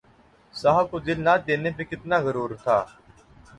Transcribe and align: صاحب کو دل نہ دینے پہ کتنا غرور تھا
صاحب 0.55 0.85
کو 0.91 0.97
دل 1.07 1.17
نہ 1.25 1.33
دینے 1.45 1.69
پہ 1.77 1.83
کتنا 1.89 2.17
غرور 2.25 2.49
تھا 2.63 2.77